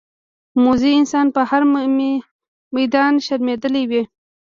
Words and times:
موزي 0.63 0.91
انسان 0.99 1.25
په 1.35 1.41
هر 1.49 1.61
میدان 2.75 3.13
شرمېدلی 3.25 3.83
وي. 3.89 4.01